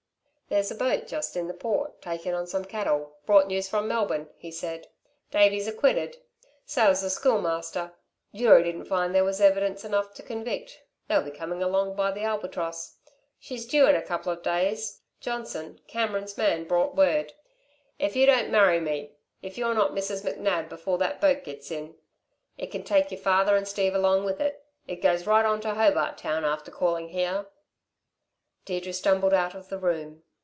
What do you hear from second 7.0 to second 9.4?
Schoolmaster. Jury didn't find there was